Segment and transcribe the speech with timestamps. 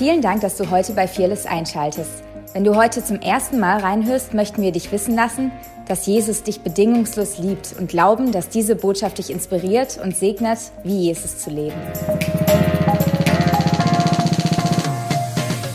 [0.00, 2.24] Vielen Dank, dass du heute bei Fearless einschaltest.
[2.54, 5.52] Wenn du heute zum ersten Mal reinhörst, möchten wir dich wissen lassen,
[5.88, 11.08] dass Jesus dich bedingungslos liebt und glauben, dass diese Botschaft dich inspiriert und segnet, wie
[11.08, 11.76] Jesus zu leben.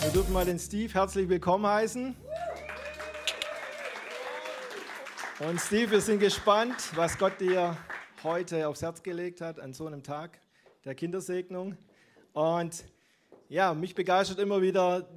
[0.02, 2.16] Wir dürfen mal den Steve herzlich willkommen heißen.
[5.48, 7.78] Und Steve, wir sind gespannt, was Gott dir
[8.24, 10.40] heute aufs Herz gelegt hat an so einem Tag
[10.84, 11.78] der Kindersegnung.
[12.34, 12.84] Und
[13.48, 15.08] ja, mich begeistert immer wieder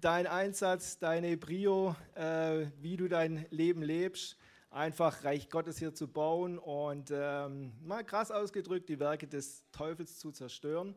[0.00, 4.38] dein Einsatz, deine Brio, äh, wie du dein Leben lebst,
[4.70, 10.18] einfach Reich Gottes hier zu bauen und ähm, mal krass ausgedrückt, die Werke des Teufels
[10.18, 10.96] zu zerstören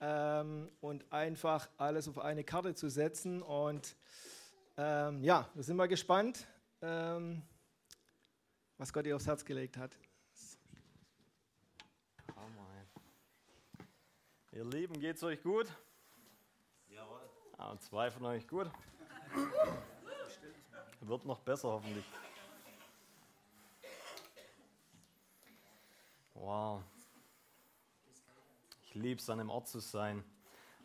[0.00, 3.40] ähm, und einfach alles auf eine Karte zu setzen.
[3.40, 3.96] Und
[4.76, 6.46] ähm, ja, wir sind mal gespannt,
[6.82, 7.42] ähm,
[8.76, 9.96] was Gott dir aufs Herz gelegt hat.
[14.58, 15.68] Ihr Lieben, geht's euch gut?
[16.88, 17.20] Jawohl.
[17.58, 18.68] Ah, zwei von euch gut.
[21.00, 22.04] Wird noch besser hoffentlich.
[26.34, 26.82] Wow.
[28.82, 30.24] Ich liebe es, an einem Ort zu sein,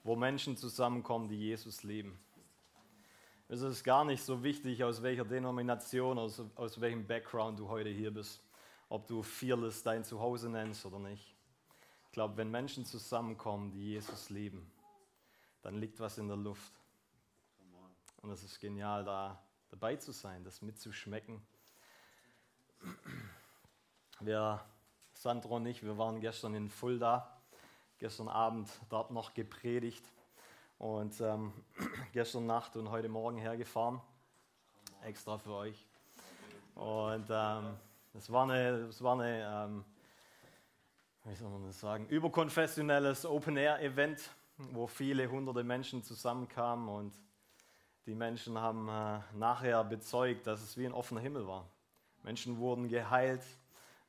[0.03, 2.23] wo Menschen zusammenkommen, die Jesus lieben.
[3.49, 7.89] Es ist gar nicht so wichtig, aus welcher Denomination, aus, aus welchem Background du heute
[7.89, 8.39] hier bist.
[8.87, 11.33] Ob du Fearless dein Zuhause nennst oder nicht.
[12.13, 14.71] Ich glaube, wenn Menschen zusammenkommen, die Jesus lieben,
[15.63, 16.71] dann liegt was in der Luft.
[18.21, 21.41] Und es ist genial, da dabei zu sein, das mitzuschmecken.
[24.19, 24.63] Wir,
[25.15, 27.41] Sandro und ich, wir waren gestern in Fulda,
[27.97, 30.05] gestern Abend dort noch gepredigt
[30.77, 31.51] und ähm,
[32.13, 33.99] gestern Nacht und heute Morgen hergefahren,
[35.01, 35.87] extra für euch.
[36.75, 37.75] Und ähm,
[38.13, 39.85] es war eine, es war eine ähm,
[41.25, 47.13] wie soll man das sagen, überkonfessionelles Open-Air-Event, wo viele hunderte Menschen zusammenkamen und
[48.05, 51.69] die Menschen haben äh, nachher bezeugt, dass es wie ein offener Himmel war.
[52.23, 53.43] Menschen wurden geheilt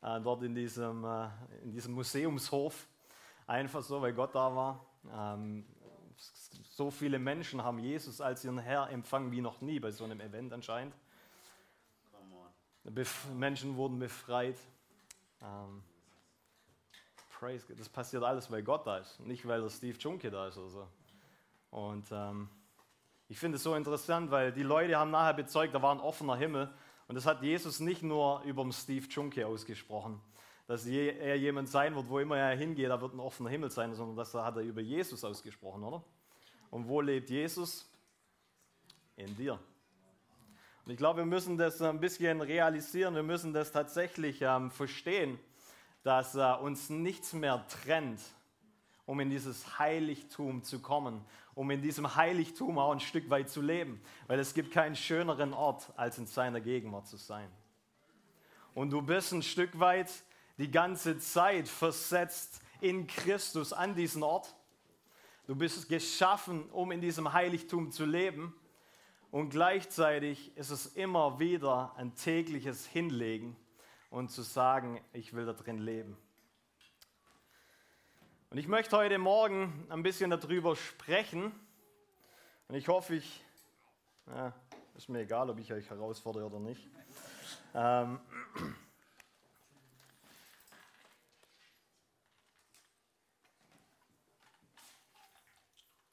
[0.02, 1.28] äh, dort in diesem, äh,
[1.62, 2.88] in diesem Museumshof,
[3.46, 4.84] einfach so, weil Gott da war.
[5.12, 5.64] Ähm,
[6.16, 10.20] so viele Menschen haben Jesus als ihren Herr empfangen wie noch nie bei so einem
[10.20, 10.94] Event anscheinend.
[12.82, 14.58] Bef Menschen wurden befreit.
[15.40, 15.82] Ähm,
[17.38, 20.56] praise Das passiert alles, weil Gott da ist, nicht weil der Steve Junke da ist
[20.56, 20.88] oder so.
[21.70, 22.48] Und ähm,
[23.28, 26.36] ich finde es so interessant, weil die Leute haben nachher bezeugt, da war ein offener
[26.36, 26.72] Himmel.
[27.08, 30.20] Und das hat Jesus nicht nur über Steve Junke ausgesprochen,
[30.66, 33.94] dass er jemand sein wird, wo immer er hingeht, da wird ein offener Himmel sein,
[33.94, 36.02] sondern das hat er über Jesus ausgesprochen, oder?
[36.70, 37.90] Und wo lebt Jesus?
[39.16, 39.58] In dir.
[40.84, 45.38] Und ich glaube, wir müssen das ein bisschen realisieren, wir müssen das tatsächlich ähm, verstehen
[46.04, 48.20] dass äh, uns nichts mehr trennt,
[49.06, 53.60] um in dieses Heiligtum zu kommen, um in diesem Heiligtum auch ein Stück weit zu
[53.60, 54.00] leben.
[54.26, 57.50] Weil es gibt keinen schöneren Ort, als in seiner Gegenwart zu sein.
[58.74, 60.10] Und du bist ein Stück weit
[60.58, 64.54] die ganze Zeit versetzt in Christus an diesen Ort.
[65.46, 68.54] Du bist geschaffen, um in diesem Heiligtum zu leben.
[69.30, 73.56] Und gleichzeitig ist es immer wieder ein tägliches Hinlegen
[74.14, 76.16] und zu sagen, ich will da drin leben.
[78.48, 81.50] Und ich möchte heute Morgen ein bisschen darüber sprechen.
[82.68, 83.44] Und ich hoffe, ich,
[84.28, 84.54] ja,
[84.94, 86.88] ist mir egal, ob ich euch herausfordere oder nicht.
[87.74, 88.20] Ähm,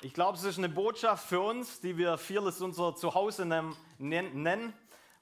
[0.01, 3.45] ich glaube, es ist eine Botschaft für uns, die wir Fearless unser Zuhause
[4.00, 4.73] nennen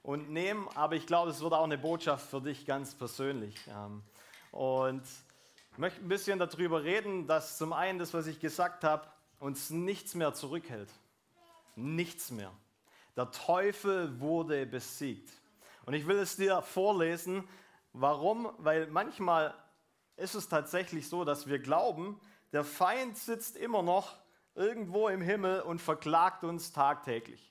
[0.02, 3.56] und nehmen, aber ich glaube, es wird auch eine Botschaft für dich ganz persönlich.
[3.68, 4.02] Ähm,
[4.50, 5.02] und
[5.72, 9.06] ich möchte ein bisschen darüber reden, dass zum einen das, was ich gesagt habe,
[9.38, 10.90] uns nichts mehr zurückhält.
[11.76, 12.52] Nichts mehr.
[13.16, 15.30] Der Teufel wurde besiegt.
[15.86, 17.48] Und ich will es dir vorlesen.
[17.92, 18.50] Warum?
[18.58, 19.54] Weil manchmal
[20.16, 22.20] ist es tatsächlich so, dass wir glauben,
[22.52, 24.16] der Feind sitzt immer noch
[24.54, 27.50] irgendwo im Himmel und verklagt uns tagtäglich.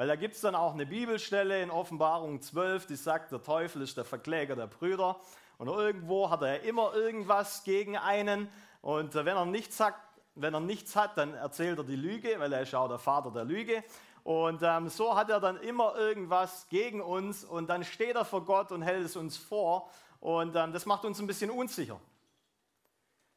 [0.00, 3.82] Weil da gibt es dann auch eine Bibelstelle in Offenbarung 12, die sagt, der Teufel
[3.82, 5.20] ist der Verkläger der Brüder.
[5.58, 8.48] Und irgendwo hat er immer irgendwas gegen einen.
[8.80, 9.92] Und äh, wenn er nichts hat,
[10.36, 13.30] wenn er nichts hat, dann erzählt er die Lüge, weil er ist auch der Vater
[13.30, 13.84] der Lüge.
[14.24, 18.46] Und ähm, so hat er dann immer irgendwas gegen uns und dann steht er vor
[18.46, 19.90] Gott und hält es uns vor.
[20.18, 22.00] Und ähm, das macht uns ein bisschen unsicher.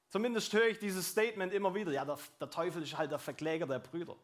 [0.07, 1.92] Zumindest höre ich dieses Statement immer wieder.
[1.92, 4.16] Ja, der, der Teufel ist halt der Verkläger der Brüder.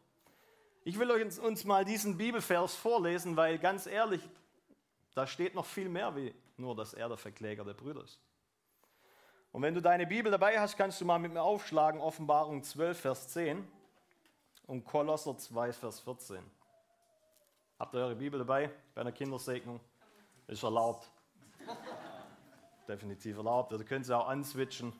[0.82, 4.26] Ich will uns, uns mal diesen Bibelvers vorlesen, weil ganz ehrlich,
[5.14, 8.18] da steht noch viel mehr wie nur, dass er der Verkläger der Brüder ist.
[9.52, 13.00] Und wenn du deine Bibel dabei hast, kannst du mal mit mir aufschlagen, Offenbarung 12,
[13.00, 13.66] Vers 10.
[14.66, 16.38] und Kolosser 2, Vers 14.
[17.78, 19.80] Habt ihr eure Bibel dabei bei einer Kindersegnung?
[20.46, 21.10] Ist erlaubt.
[22.88, 23.72] Definitiv erlaubt.
[23.72, 24.92] Also könnt ihr auch answitchen.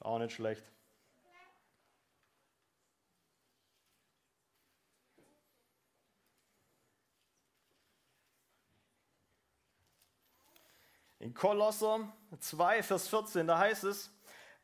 [0.00, 0.64] Auch nicht schlecht.
[11.28, 12.10] In Kolosser
[12.40, 14.10] 2, Vers 14, da heißt es,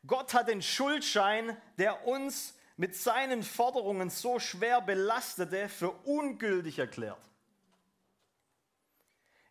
[0.07, 7.21] Gott hat den Schuldschein, der uns mit seinen Forderungen so schwer belastete, für ungültig erklärt.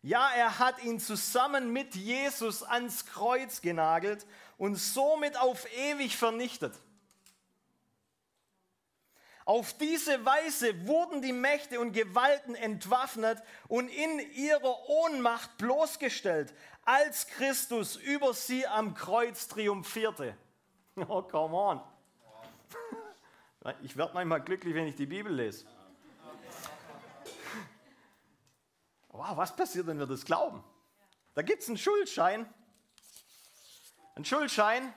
[0.01, 4.27] Ja, er hat ihn zusammen mit Jesus ans Kreuz genagelt
[4.57, 6.73] und somit auf ewig vernichtet.
[9.45, 16.51] Auf diese Weise wurden die Mächte und Gewalten entwaffnet und in ihrer Ohnmacht bloßgestellt,
[16.83, 20.35] als Christus über sie am Kreuz triumphierte.
[21.09, 21.81] Oh, come on.
[23.81, 25.65] Ich werde manchmal glücklich, wenn ich die Bibel lese.
[29.09, 30.63] Wow, was passiert, wenn wir das glauben?
[31.33, 32.47] Da gibt es einen Schuldschein.
[34.15, 34.93] Einen Schuldschein.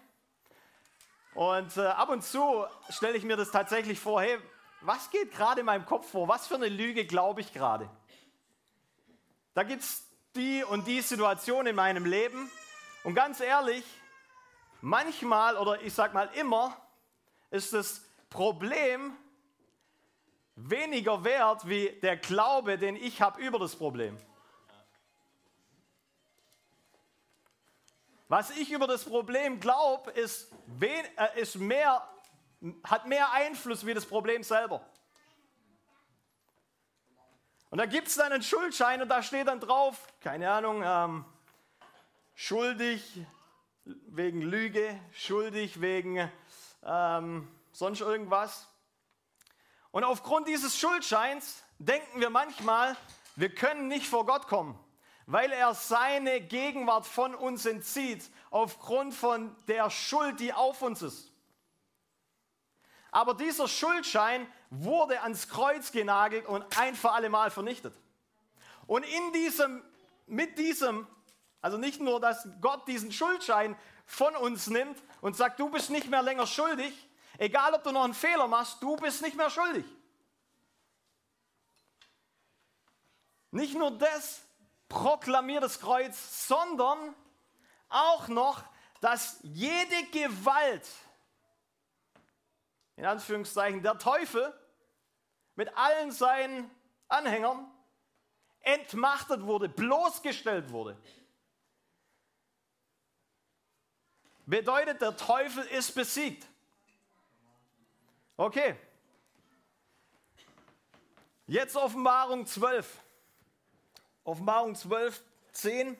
[1.35, 4.39] Und äh, ab und zu stelle ich mir das tatsächlich vor, hey,
[4.81, 6.29] was geht gerade in meinem Kopf vor?
[6.29, 7.91] Was für eine Lüge glaube ich gerade?
[9.55, 10.05] Da gibt es
[10.37, 12.51] die und die Situation in meinem Leben.
[13.05, 13.85] Und ganz ehrlich,
[14.81, 16.77] manchmal oder ich sage mal immer,
[17.51, 19.17] ist das Problem
[20.55, 24.17] weniger wert wie der Glaube, den ich habe über das Problem.
[28.29, 32.07] Was ich über das Problem glaube, ist, äh, ist mehr,
[32.85, 34.85] hat mehr Einfluss wie das Problem selber.
[37.71, 41.25] Und da gibt es dann einen Schuldschein und da steht dann drauf, keine Ahnung, ähm,
[42.35, 43.27] schuldig
[43.85, 46.31] wegen Lüge, schuldig wegen
[46.85, 48.69] ähm, sonst irgendwas.
[49.91, 52.95] Und aufgrund dieses Schuldscheins denken wir manchmal,
[53.37, 54.79] wir können nicht vor Gott kommen,
[55.31, 61.31] weil er seine Gegenwart von uns entzieht, aufgrund von der Schuld, die auf uns ist.
[63.11, 67.95] Aber dieser Schuldschein wurde ans Kreuz genagelt und ein für alle Mal vernichtet.
[68.87, 69.85] Und in diesem,
[70.27, 71.07] mit diesem,
[71.61, 73.77] also nicht nur, dass Gott diesen Schuldschein
[74.07, 78.05] von uns nimmt und sagt, du bist nicht mehr länger schuldig, egal ob du noch
[78.05, 79.85] einen Fehler machst, du bist nicht mehr schuldig.
[83.51, 84.48] Nicht nur das
[84.89, 87.15] proklamiert das Kreuz, sondern
[87.89, 88.63] auch noch,
[89.01, 90.89] dass jede Gewalt,
[92.97, 94.53] in Anführungszeichen der Teufel,
[95.55, 96.71] mit allen seinen
[97.09, 97.71] Anhängern
[98.61, 100.97] entmachtet wurde, bloßgestellt wurde.
[104.47, 106.47] Bedeutet, der Teufel ist besiegt.
[108.37, 108.77] Okay.
[111.47, 113.01] Jetzt Offenbarung 12.
[114.29, 115.23] Offenbarung 12,
[115.53, 115.97] 10.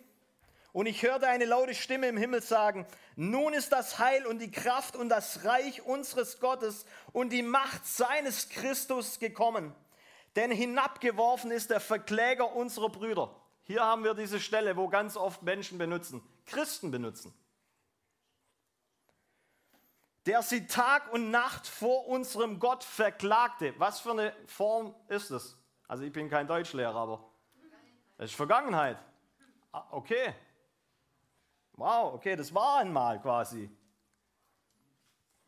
[0.73, 2.87] Und ich hörte eine laute Stimme im Himmel sagen,
[3.17, 7.87] nun ist das Heil und die Kraft und das Reich unseres Gottes und die Macht
[7.87, 9.75] seines Christus gekommen.
[10.37, 13.35] Denn hinabgeworfen ist der Verkläger unserer Brüder.
[13.65, 17.33] Hier haben wir diese Stelle, wo ganz oft Menschen benutzen, Christen benutzen.
[20.27, 23.75] Der sie Tag und Nacht vor unserem Gott verklagte.
[23.79, 25.57] Was für eine Form ist es?
[25.87, 27.29] Also ich bin kein Deutschlehrer, aber
[28.19, 28.99] es ist Vergangenheit.
[29.73, 30.35] Ah, okay,
[31.79, 33.71] Wow, okay, das war einmal quasi.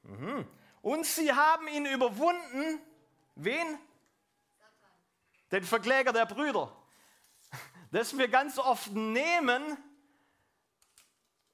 [0.05, 0.47] Mhm.
[0.81, 2.81] Und sie haben ihn überwunden.
[3.35, 3.79] Wen?
[5.51, 6.73] Den Verkläger der Brüder.
[7.91, 9.77] Das wir ganz oft nehmen,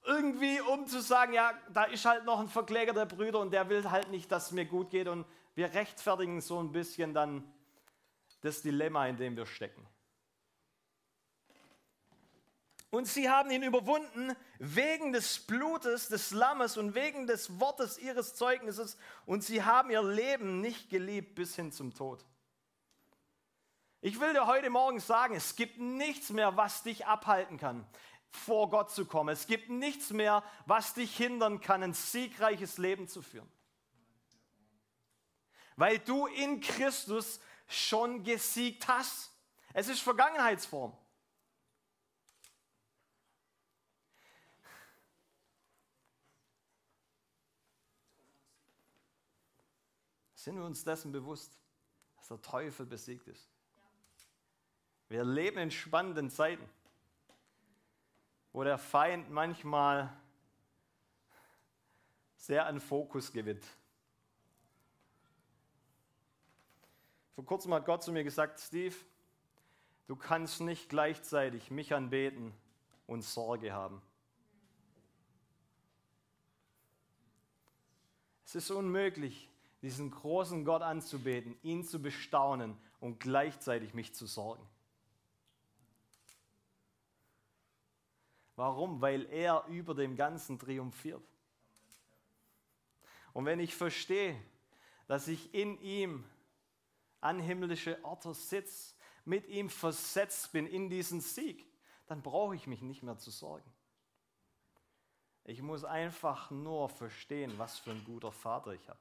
[0.04, 3.70] irgendwie um zu sagen, ja, da ist halt noch ein Verkläger der Brüder und der
[3.70, 5.08] will halt nicht, dass es mir gut geht.
[5.08, 7.50] Und wir rechtfertigen so ein bisschen dann
[8.42, 9.86] das Dilemma, in dem wir stecken.
[12.90, 18.34] Und sie haben ihn überwunden wegen des Blutes des Lammes und wegen des Wortes ihres
[18.34, 18.96] Zeugnisses.
[19.26, 22.24] Und sie haben ihr Leben nicht geliebt bis hin zum Tod.
[24.00, 27.84] Ich will dir heute Morgen sagen, es gibt nichts mehr, was dich abhalten kann,
[28.30, 29.30] vor Gott zu kommen.
[29.30, 33.50] Es gibt nichts mehr, was dich hindern kann, ein siegreiches Leben zu führen.
[35.74, 39.32] Weil du in Christus schon gesiegt hast.
[39.74, 40.96] Es ist Vergangenheitsform.
[50.46, 51.58] Sind wir uns dessen bewusst,
[52.18, 53.50] dass der Teufel besiegt ist?
[55.08, 56.64] Wir leben in spannenden Zeiten,
[58.52, 60.16] wo der Feind manchmal
[62.36, 63.66] sehr an Fokus gewinnt.
[67.34, 68.94] Vor kurzem hat Gott zu mir gesagt, Steve,
[70.06, 72.54] du kannst nicht gleichzeitig mich anbeten
[73.08, 74.00] und Sorge haben.
[78.44, 79.50] Es ist unmöglich,
[79.86, 84.66] diesen großen Gott anzubeten, ihn zu bestaunen und gleichzeitig mich zu sorgen.
[88.56, 89.00] Warum?
[89.00, 91.22] Weil er über dem Ganzen triumphiert.
[93.32, 94.36] Und wenn ich verstehe,
[95.06, 96.24] dass ich in ihm
[97.20, 101.64] an himmlische Orte sitze, mit ihm versetzt bin in diesen Sieg,
[102.08, 103.72] dann brauche ich mich nicht mehr zu sorgen.
[105.44, 108.98] Ich muss einfach nur verstehen, was für ein guter Vater ich habe.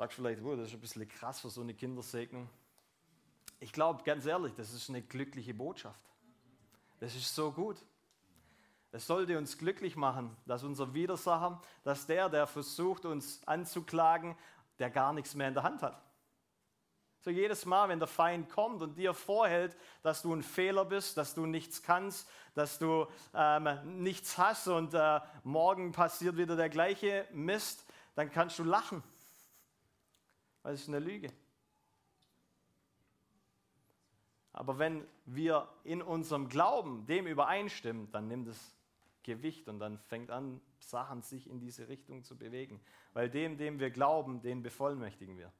[0.00, 2.48] Sagst vielleicht, oh, das ist ein bisschen krass für so eine Kindersegnung.
[3.58, 6.02] Ich glaube, ganz ehrlich, das ist eine glückliche Botschaft.
[7.00, 7.76] Das ist so gut.
[8.92, 14.38] Es sollte uns glücklich machen, dass unser Widersacher, dass der, der versucht, uns anzuklagen,
[14.78, 16.02] der gar nichts mehr in der Hand hat.
[17.20, 21.18] So jedes Mal, wenn der Feind kommt und dir vorhält, dass du ein Fehler bist,
[21.18, 23.68] dass du nichts kannst, dass du ähm,
[24.02, 29.02] nichts hast und äh, morgen passiert wieder der gleiche Mist, dann kannst du lachen.
[30.62, 31.32] Weil es ist eine Lüge.
[34.52, 38.76] Aber wenn wir in unserem Glauben dem übereinstimmen, dann nimmt es
[39.22, 42.80] Gewicht und dann fängt an, Sachen sich in diese Richtung zu bewegen.
[43.12, 45.52] Weil dem, dem wir glauben, den bevollmächtigen wir.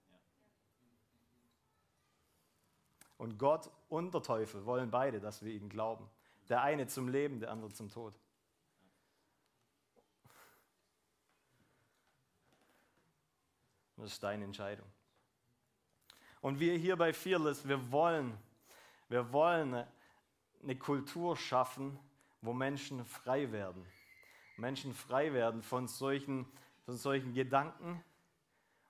[3.16, 6.08] Und Gott und der Teufel wollen beide, dass wir ihm glauben.
[6.48, 8.18] Der eine zum Leben, der andere zum Tod.
[14.00, 14.86] Das ist deine Entscheidung.
[16.40, 18.36] Und wir hier bei Fearless, wir wollen,
[19.10, 19.84] wir wollen
[20.62, 21.98] eine Kultur schaffen,
[22.40, 23.86] wo Menschen frei werden.
[24.56, 26.46] Menschen frei werden von solchen,
[26.86, 28.02] von solchen Gedanken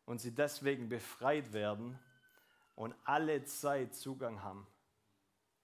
[0.06, 1.98] und sie deswegen befreit werden
[2.76, 4.64] und alle Zeit Zugang haben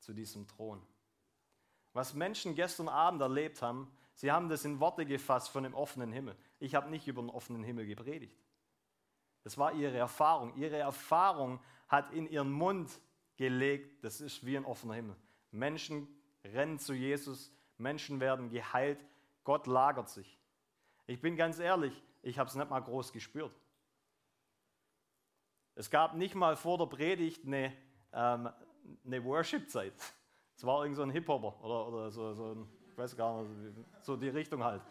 [0.01, 0.83] zu diesem Thron.
[1.93, 6.13] Was Menschen gestern Abend erlebt haben, sie haben das in Worte gefasst von dem offenen
[6.13, 6.37] Himmel.
[6.59, 8.37] Ich habe nicht über den offenen Himmel gepredigt.
[9.47, 10.57] Das war ihre Erfahrung.
[10.57, 12.91] Ihre Erfahrung hat in ihren Mund
[13.37, 15.15] gelegt, das ist wie ein offener Himmel.
[15.53, 16.09] Menschen
[16.45, 18.99] rennen zu Jesus, Menschen werden geheilt,
[19.45, 20.37] Gott lagert sich.
[21.07, 23.57] Ich bin ganz ehrlich, ich habe es nicht mal groß gespürt.
[25.77, 27.73] Es gab nicht mal vor der Predigt eine,
[28.13, 28.49] ähm,
[29.05, 29.95] eine Worship-Zeit.
[30.57, 33.77] Es war irgend so ein Hip-Hopper oder, oder so, so ein, ich weiß gar nicht,
[34.01, 34.83] so die Richtung halt.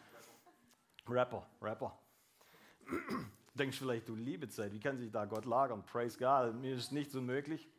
[1.10, 2.00] Rapper, Rapper.
[3.58, 5.82] Denkst vielleicht, du liebe Zeit, wie kann sich da Gott lagern?
[5.86, 7.70] Praise God, mir ist nichts unmöglich.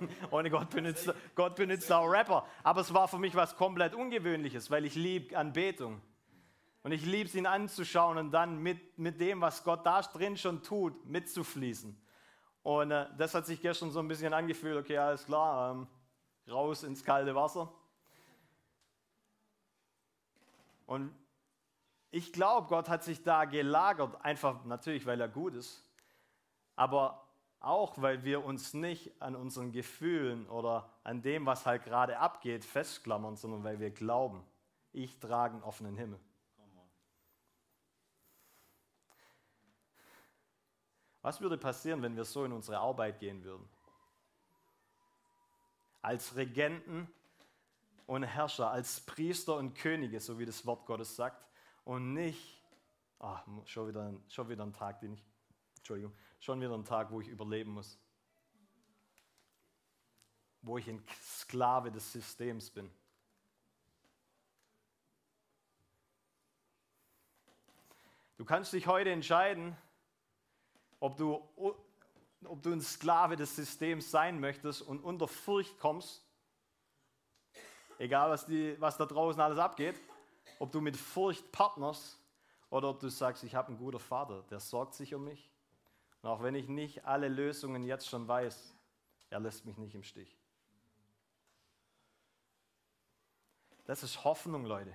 [0.30, 2.46] Ohne Gott benutzt, Gott benutzt auch Rapper.
[2.62, 6.02] Aber es war für mich was komplett Ungewöhnliches, weil ich liebe Anbetung.
[6.82, 10.36] Und ich liebe es, ihn anzuschauen und dann mit, mit dem, was Gott da drin
[10.36, 11.98] schon tut, mitzufließen.
[12.62, 15.86] Und äh, das hat sich gestern so ein bisschen angefühlt, okay, alles klar, ähm,
[16.50, 17.72] raus ins kalte Wasser.
[20.84, 21.14] Und
[22.10, 25.82] ich glaube, Gott hat sich da gelagert, einfach natürlich, weil er gut ist,
[26.76, 27.24] aber
[27.60, 32.64] auch, weil wir uns nicht an unseren Gefühlen oder an dem, was halt gerade abgeht,
[32.64, 34.44] festklammern, sondern weil wir glauben,
[34.92, 36.20] ich trage einen offenen Himmel.
[41.20, 43.68] Was würde passieren, wenn wir so in unsere Arbeit gehen würden?
[46.00, 47.12] Als Regenten
[48.06, 51.47] und Herrscher, als Priester und Könige, so wie das Wort Gottes sagt,
[51.88, 52.62] und nicht,
[53.18, 55.24] ach, schon wieder, schon wieder ein Tag, den ich,
[55.78, 57.98] Entschuldigung, schon wieder ein Tag, wo ich überleben muss.
[60.60, 62.90] Wo ich ein Sklave des Systems bin.
[68.36, 69.74] Du kannst dich heute entscheiden,
[71.00, 71.42] ob du,
[72.44, 76.22] ob du ein Sklave des Systems sein möchtest und unter Furcht kommst,
[77.96, 79.98] egal was, die, was da draußen alles abgeht,
[80.58, 82.18] ob du mit Furcht partnerst
[82.70, 85.50] oder ob du sagst, ich habe einen guten Vater, der sorgt sich um mich.
[86.22, 88.74] Und auch wenn ich nicht alle Lösungen jetzt schon weiß,
[89.30, 90.36] er lässt mich nicht im Stich.
[93.84, 94.94] Das ist Hoffnung, Leute.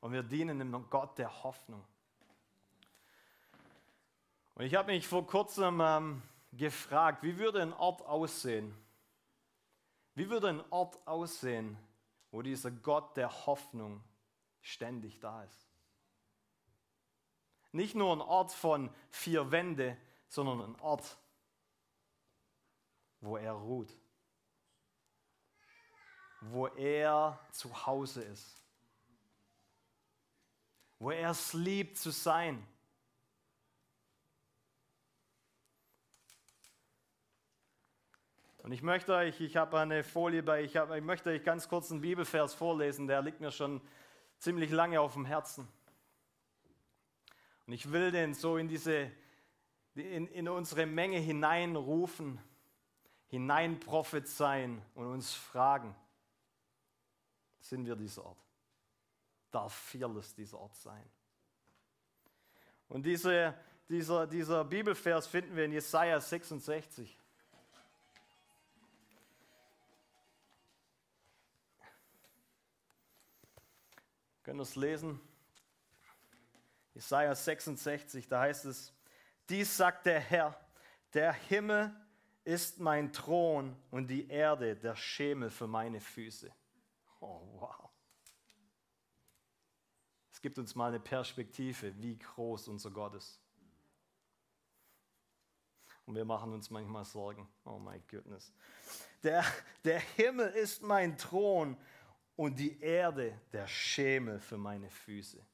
[0.00, 1.84] Und wir dienen dem Gott der Hoffnung.
[4.54, 8.74] Und ich habe mich vor kurzem ähm, gefragt, wie würde ein Ort aussehen?
[10.14, 11.76] Wie würde ein Ort aussehen,
[12.30, 14.02] wo dieser Gott der Hoffnung
[14.62, 15.68] ständig da ist?
[17.72, 19.96] Nicht nur ein Ort von vier Wände,
[20.28, 21.18] sondern ein Ort,
[23.20, 23.94] wo er ruht,
[26.40, 28.62] wo er zu Hause ist,
[30.98, 32.66] wo er es liebt zu sein.
[38.62, 41.68] Und ich möchte euch, ich habe eine Folie bei, ich, hab, ich möchte euch ganz
[41.68, 43.80] kurz einen Bibelvers vorlesen, der liegt mir schon
[44.42, 45.68] ziemlich lange auf dem Herzen.
[47.64, 49.08] Und ich will den so in diese,
[49.94, 52.40] in, in unsere Menge hineinrufen,
[53.28, 55.94] hinein prophezeien und uns fragen,
[57.60, 58.44] sind wir dieser Ort?
[59.52, 61.08] Darf Fearless dieser Ort sein?
[62.88, 63.54] Und diese,
[63.88, 67.16] dieser, dieser Bibelvers finden wir in Jesaja 66.
[74.42, 75.20] Können es lesen?
[76.94, 78.92] Jesaja 66, da heißt es:
[79.48, 80.58] Dies sagt der Herr,
[81.14, 81.94] der Himmel
[82.44, 86.52] ist mein Thron und die Erde der Schemel für meine Füße.
[87.20, 87.88] Oh, wow.
[90.32, 93.40] Es gibt uns mal eine Perspektive, wie groß unser Gott ist.
[96.04, 97.48] Und wir machen uns manchmal Sorgen.
[97.64, 98.52] Oh my goodness.
[99.22, 99.44] Der,
[99.84, 101.76] der Himmel ist mein Thron
[102.36, 105.44] und die Erde der Schemel für meine Füße.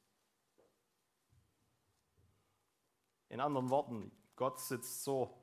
[3.29, 5.35] In anderen Worten, Gott sitzt so.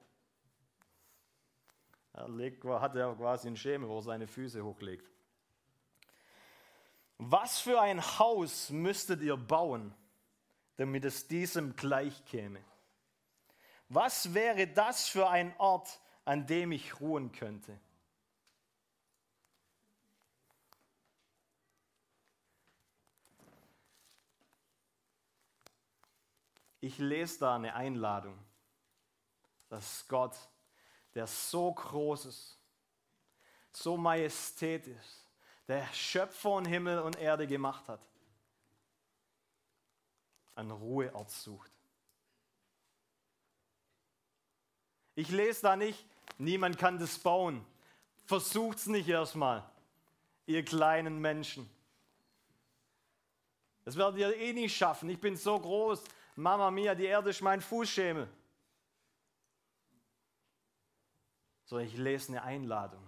[2.12, 5.10] Er legt, hat er quasi einen Schemel, wo er seine Füße hochlegt.
[7.18, 9.94] Was für ein Haus müsstet ihr bauen,
[10.76, 12.62] damit es diesem gleich käme?
[13.88, 17.78] Was wäre das für ein Ort, an dem ich ruhen könnte?
[26.86, 28.38] Ich lese da eine Einladung,
[29.68, 30.36] dass Gott,
[31.14, 32.58] der so groß ist,
[33.72, 35.06] so majestätisch,
[35.66, 38.00] der Schöpfer von Himmel und Erde gemacht hat,
[40.54, 41.72] einen Ruheort sucht.
[45.16, 46.06] Ich lese da nicht,
[46.38, 47.66] niemand kann das bauen.
[48.26, 49.68] Versucht's nicht erstmal,
[50.46, 51.68] ihr kleinen Menschen.
[53.84, 55.08] Das werdet ihr eh nicht schaffen.
[55.08, 56.02] Ich bin so groß,
[56.36, 58.28] Mama mia, die Erde ist mein Fußschemel.
[61.64, 63.02] So, ich lese eine Einladung.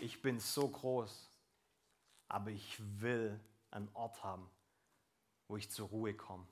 [0.00, 1.30] Ich bin so groß,
[2.28, 3.38] aber ich will
[3.70, 4.50] einen Ort haben,
[5.46, 6.46] wo ich zur Ruhe komme.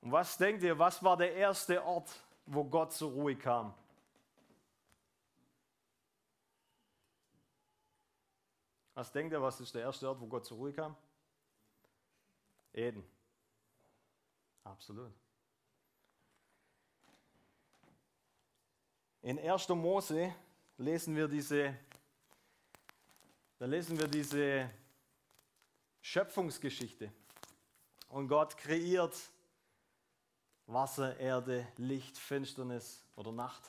[0.00, 2.10] Und was denkt ihr, was war der erste Ort,
[2.46, 3.74] wo Gott zur Ruhe kam?
[8.94, 10.96] Was denkt ihr, was ist der erste Ort, wo Gott zur Ruhe kam?
[12.78, 13.04] Eden.
[14.62, 15.12] Absolut.
[19.22, 19.68] In 1.
[19.70, 20.32] Mose
[20.76, 21.76] lesen wir diese,
[23.58, 24.70] da lesen wir diese
[26.00, 27.12] Schöpfungsgeschichte.
[28.10, 29.16] Und Gott kreiert
[30.66, 33.68] Wasser, Erde, Licht, Finsternis oder Nacht.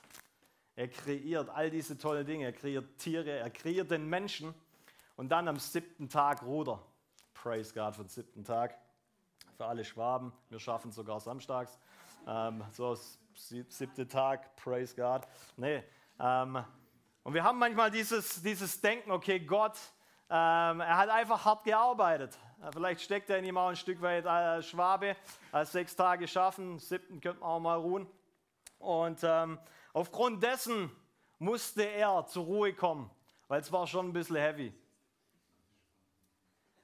[0.75, 2.45] Er kreiert all diese tollen Dinge.
[2.45, 4.53] Er kreiert Tiere, er kreiert den Menschen.
[5.15, 6.85] Und dann am siebten Tag Ruder.
[7.33, 8.77] Praise God für den siebten Tag
[9.59, 10.31] für alle Schwaben.
[10.47, 11.77] Wir schaffen sogar samstags.
[12.25, 12.97] Ähm, so
[13.33, 15.27] siebte Tag, praise God.
[15.57, 15.83] Nee,
[16.17, 16.63] ähm,
[17.23, 19.77] und wir haben manchmal dieses, dieses Denken, okay, Gott,
[20.29, 22.39] ähm, er hat einfach hart gearbeitet.
[22.71, 25.17] Vielleicht steckt er in ihm auch ein Stück weit als Schwabe,
[25.51, 28.07] als sechs Tage schaffen, siebten könnte man auch mal ruhen.
[28.77, 29.59] Und ähm,
[29.91, 30.89] aufgrund dessen
[31.37, 33.11] musste er zur Ruhe kommen,
[33.49, 34.73] weil es war schon ein bisschen heavy.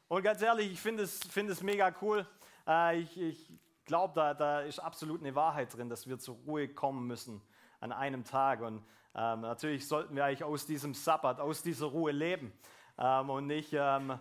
[0.09, 2.27] Und ganz ehrlich, ich finde es, find es mega cool,
[2.67, 3.53] äh, ich, ich
[3.85, 7.41] glaube, da, da ist absolut eine Wahrheit drin, dass wir zur Ruhe kommen müssen
[7.79, 8.61] an einem Tag.
[8.61, 8.83] Und
[9.15, 12.51] ähm, natürlich sollten wir eigentlich aus diesem Sabbat, aus dieser Ruhe leben
[12.97, 14.19] ähm, und nicht ähm,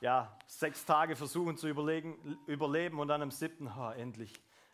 [0.00, 4.32] ja, sechs Tage versuchen zu überlegen, überleben und dann am siebten, oh, endlich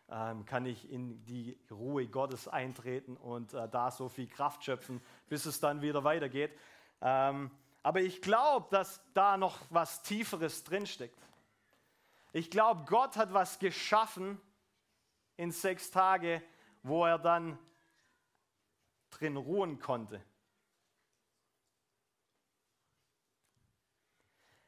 [0.09, 5.01] ähm, kann ich in die Ruhe Gottes eintreten und äh, da so viel Kraft schöpfen,
[5.29, 6.51] bis es dann wieder weitergeht.
[7.01, 7.49] Ähm,
[7.81, 11.17] aber ich glaube, dass da noch was Tieferes drinsteckt.
[12.35, 14.41] Ich glaube, Gott hat was geschaffen
[15.37, 16.43] in sechs Tage,
[16.83, 17.57] wo er dann
[19.09, 20.21] drin ruhen konnte.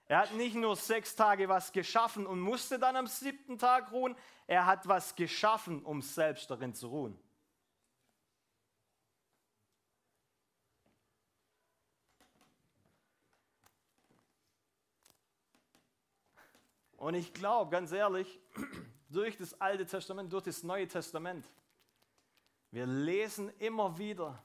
[0.06, 4.16] Er hat nicht nur sechs Tage was geschaffen und musste dann am siebten Tag ruhen,
[4.48, 7.20] er hat was geschaffen, um selbst darin zu ruhen.
[16.98, 18.40] Und ich glaube, ganz ehrlich,
[19.10, 21.50] durch das Alte Testament, durch das Neue Testament,
[22.72, 24.44] wir lesen immer wieder,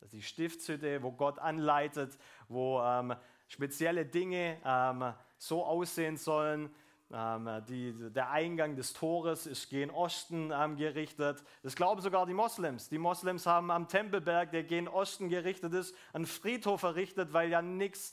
[0.00, 2.16] dass die Stiftshütte, wo Gott anleitet,
[2.48, 3.14] wo ähm,
[3.48, 6.72] spezielle Dinge ähm, so aussehen sollen.
[7.10, 11.42] Ähm, die, der Eingang des Tores ist gen Osten ähm, gerichtet.
[11.62, 12.88] Das glauben sogar die Moslems.
[12.88, 17.60] Die Moslems haben am Tempelberg, der gen Osten gerichtet ist, einen Friedhof errichtet, weil ja
[17.60, 18.12] nichts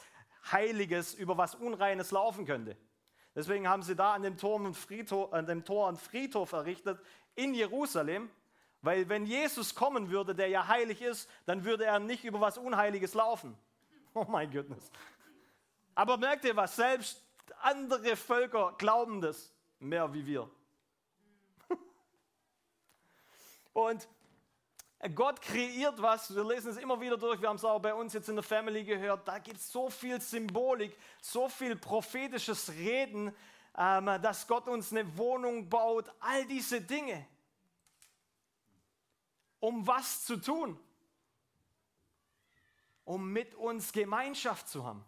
[0.52, 2.76] Heiliges über was Unreines laufen könnte.
[3.36, 7.00] Deswegen haben sie da an dem, Tor einen Friedhof, an dem Tor einen Friedhof errichtet
[7.36, 8.30] in Jerusalem,
[8.82, 12.58] weil wenn Jesus kommen würde, der ja heilig ist, dann würde er nicht über was
[12.58, 13.58] Unheiliges laufen.
[14.18, 14.68] Oh mein Gott.
[15.94, 16.78] Aber merkt ihr was?
[16.78, 17.22] Selbst
[17.60, 20.50] andere Völker glauben das mehr wie wir.
[23.74, 24.08] Und
[25.14, 28.14] Gott kreiert was, wir lesen es immer wieder durch, wir haben es auch bei uns
[28.14, 33.36] jetzt in der Family gehört, da gibt es so viel Symbolik, so viel prophetisches Reden,
[33.78, 37.28] ähm, dass Gott uns eine Wohnung baut, all diese Dinge.
[39.60, 40.80] Um was zu tun?
[43.04, 45.04] Um mit uns Gemeinschaft zu haben.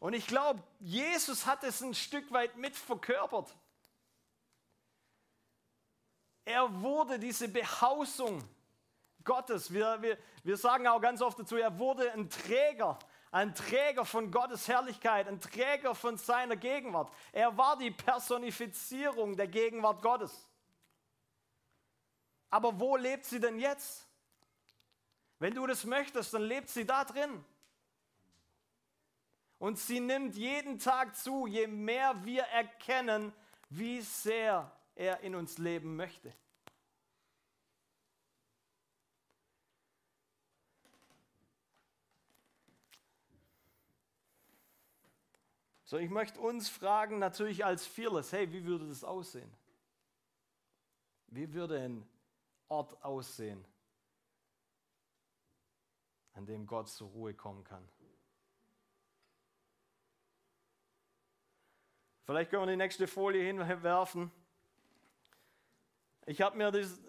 [0.00, 3.54] Und ich glaube, Jesus hat es ein Stück weit mit verkörpert.
[6.48, 8.42] Er wurde diese Behausung
[9.22, 9.70] Gottes.
[9.70, 12.98] Wir, wir, wir sagen auch ganz oft dazu, er wurde ein Träger,
[13.30, 17.12] ein Träger von Gottes Herrlichkeit, ein Träger von seiner Gegenwart.
[17.32, 20.48] Er war die Personifizierung der Gegenwart Gottes.
[22.48, 24.08] Aber wo lebt sie denn jetzt?
[25.38, 27.44] Wenn du das möchtest, dann lebt sie da drin.
[29.58, 33.34] Und sie nimmt jeden Tag zu, je mehr wir erkennen,
[33.68, 36.34] wie sehr er in uns leben möchte.
[45.84, 49.50] So, ich möchte uns fragen, natürlich als Fearless, hey, wie würde das aussehen?
[51.28, 52.06] Wie würde ein
[52.68, 53.64] Ort aussehen,
[56.34, 57.88] an dem Gott zur Ruhe kommen kann?
[62.24, 64.30] Vielleicht können wir die nächste Folie hinwerfen.
[66.28, 67.00] Ich habe mir das,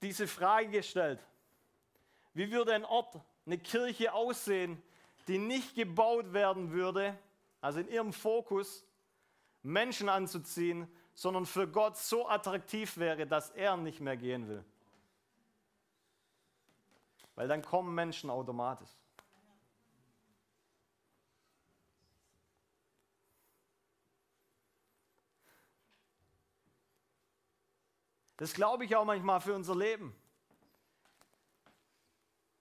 [0.00, 1.18] diese Frage gestellt.
[2.32, 4.80] Wie würde ein Ort, eine Kirche aussehen,
[5.26, 7.18] die nicht gebaut werden würde,
[7.60, 8.86] also in ihrem Fokus,
[9.64, 14.64] Menschen anzuziehen, sondern für Gott so attraktiv wäre, dass er nicht mehr gehen will?
[17.34, 18.90] Weil dann kommen Menschen automatisch.
[28.38, 30.14] Das glaube ich auch manchmal für unser Leben.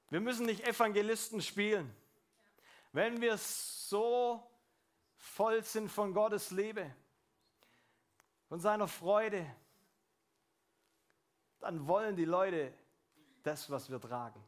[0.09, 1.95] Wir müssen nicht Evangelisten spielen.
[2.91, 4.43] Wenn wir so
[5.17, 6.91] voll sind von Gottes Liebe,
[8.49, 9.45] von seiner Freude,
[11.59, 12.73] dann wollen die Leute
[13.43, 14.43] das, was wir tragen.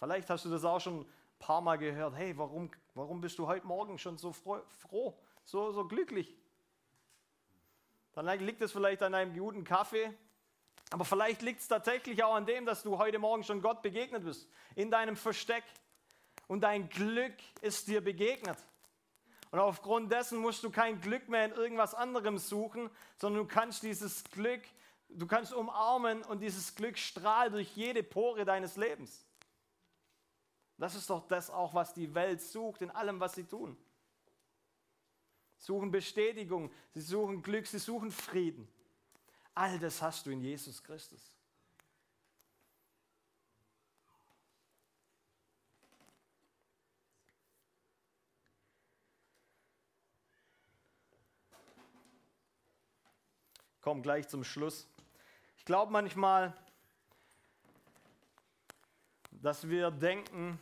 [0.00, 2.16] Vielleicht hast du das auch schon ein paar Mal gehört.
[2.16, 6.36] Hey, warum, warum bist du heute Morgen schon so froh, so, so glücklich?
[8.14, 10.12] Dann liegt es vielleicht an einem guten Kaffee,
[10.90, 14.24] aber vielleicht liegt es tatsächlich auch an dem, dass du heute Morgen schon Gott begegnet
[14.24, 15.64] bist, in deinem Versteck.
[16.46, 18.58] Und dein Glück ist dir begegnet.
[19.50, 23.82] Und aufgrund dessen musst du kein Glück mehr in irgendwas anderem suchen, sondern du kannst
[23.82, 24.62] dieses Glück,
[25.08, 29.26] du kannst umarmen und dieses Glück strahlt durch jede Pore deines Lebens.
[30.76, 33.76] Das ist doch das auch, was die Welt sucht in allem, was sie tun
[35.64, 38.68] suchen Bestätigung, sie suchen Glück, sie suchen Frieden.
[39.54, 41.34] All das hast du in Jesus Christus.
[53.80, 54.86] Komm gleich zum Schluss.
[55.56, 56.54] Ich glaube manchmal,
[59.30, 60.58] dass wir denken,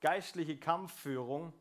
[0.00, 1.54] geistliche Kampfführung,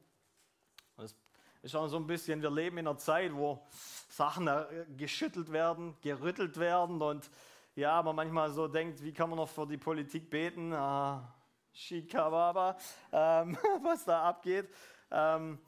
[1.61, 3.65] ist auch so ein bisschen, wir leben in einer Zeit, wo
[4.09, 4.65] Sachen äh,
[4.95, 7.29] geschüttelt werden, gerüttelt werden und
[7.75, 10.73] ja, man manchmal so denkt, wie kann man noch für die Politik beten?
[10.73, 11.33] Ah,
[11.71, 12.77] Shikababa,
[13.11, 14.67] ähm, was da abgeht.
[15.11, 15.59] Ähm,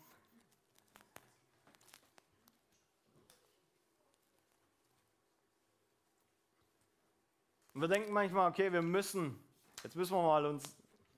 [7.73, 9.39] wir denken manchmal, okay, wir müssen,
[9.84, 10.75] jetzt müssen wir mal uns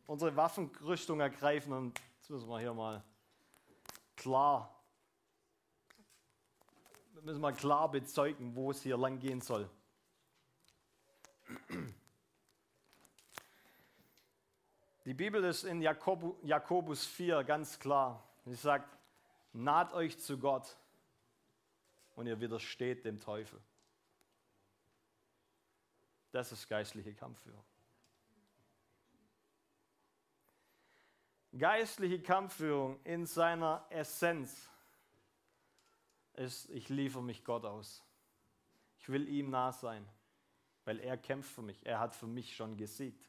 [0.07, 3.01] unsere Waffenrüstung ergreifen und jetzt müssen wir hier mal
[4.21, 4.79] klar,
[7.13, 9.67] wir müssen mal klar bezeugen, wo es hier lang gehen soll.
[15.05, 18.23] Die Bibel ist in Jakobus 4 ganz klar.
[18.45, 18.95] Sie sagt,
[19.53, 20.77] naht euch zu Gott
[22.15, 23.59] und ihr widersteht dem Teufel.
[26.31, 27.63] Das ist geistliche Kampfführung.
[31.57, 34.69] Geistliche Kampfführung in seiner Essenz
[36.33, 38.03] ist, ich liefere mich Gott aus.
[38.99, 40.07] Ich will ihm nah sein,
[40.85, 41.85] weil er kämpft für mich.
[41.85, 43.27] Er hat für mich schon gesiegt.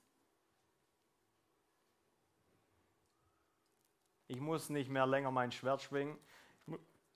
[4.28, 6.16] Ich muss nicht mehr länger mein Schwert schwingen.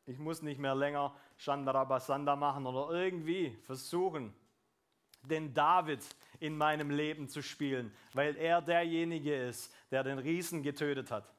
[0.07, 4.35] Ich muss nicht mehr länger Shandarabasanda machen oder irgendwie versuchen,
[5.23, 6.05] den David
[6.41, 11.33] in meinem Leben zu spielen, weil er derjenige ist, der den Riesen getötet hat.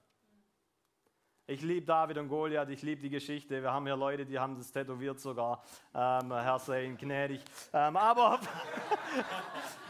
[1.49, 3.61] Ich liebe David und Goliath, ich liebe die Geschichte.
[3.61, 5.63] Wir haben hier Leute, die haben das tätowiert sogar.
[5.95, 7.41] Ähm, Herr sei gnädig.
[7.71, 8.41] Ähm, aber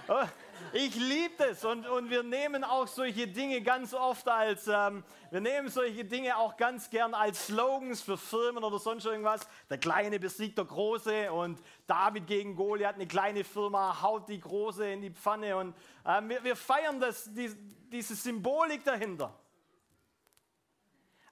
[0.73, 5.41] ich liebe es und, und wir nehmen auch solche Dinge ganz oft als, ähm, wir
[5.41, 9.47] nehmen solche Dinge auch ganz gern als Slogans für Firmen oder sonst irgendwas.
[9.69, 14.89] Der Kleine besiegt der Große und David gegen Goliath, eine kleine Firma haut die Große
[14.89, 17.53] in die Pfanne und ähm, wir, wir feiern das, die,
[17.91, 19.33] diese Symbolik dahinter.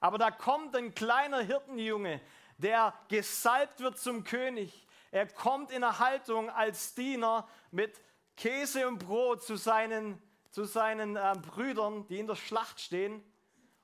[0.00, 2.20] Aber da kommt ein kleiner Hirtenjunge,
[2.58, 4.86] der gesalbt wird zum König.
[5.10, 8.00] Er kommt in der Haltung als Diener mit
[8.36, 10.20] Käse und Brot zu seinen,
[10.50, 13.22] zu seinen äh, Brüdern, die in der Schlacht stehen.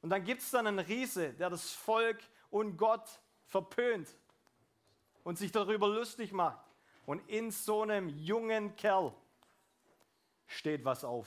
[0.02, 4.08] Und dann gibt es dann einen Riese, der das Volk und Gott verpönt
[5.24, 6.60] und sich darüber lustig macht.
[7.06, 9.14] Und in so einem jungen Kerl
[10.46, 11.26] steht was auf.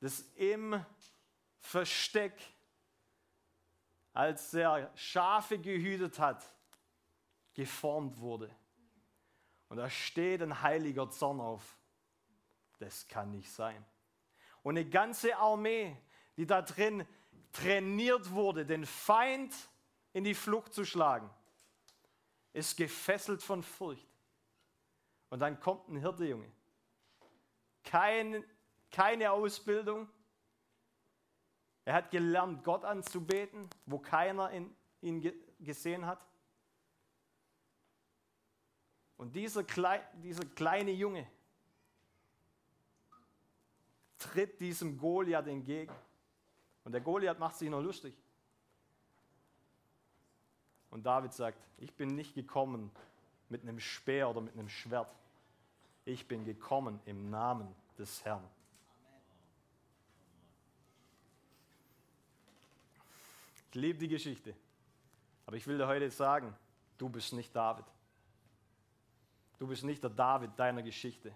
[0.00, 0.82] Das im
[1.58, 2.32] Versteck,
[4.12, 6.44] als er Schafe gehütet hat,
[7.54, 8.54] geformt wurde.
[9.70, 11.78] Und da steht ein heiliger Zorn auf.
[12.80, 13.82] Das kann nicht sein.
[14.62, 15.96] Und eine ganze Armee,
[16.36, 17.06] die da drin
[17.52, 19.54] trainiert wurde, den Feind
[20.12, 21.30] in die Flucht zu schlagen,
[22.52, 24.06] ist gefesselt von Furcht.
[25.28, 26.50] Und dann kommt ein Hirtejunge.
[27.84, 28.44] Kein,
[28.90, 30.08] keine Ausbildung,
[31.84, 36.26] er hat gelernt, Gott anzubeten, wo keiner in, ihn ge gesehen hat.
[39.20, 41.26] Und dieser, Klei dieser kleine Junge
[44.16, 45.94] tritt diesem Goliath entgegen.
[46.84, 48.16] Und der Goliath macht sich noch lustig.
[50.88, 52.90] Und David sagt, ich bin nicht gekommen
[53.50, 55.14] mit einem Speer oder mit einem Schwert.
[56.06, 58.48] Ich bin gekommen im Namen des Herrn.
[63.54, 64.56] Ich liebe die Geschichte.
[65.44, 66.56] Aber ich will dir heute sagen,
[66.96, 67.84] du bist nicht David.
[69.60, 71.34] Du bist nicht der David deiner Geschichte.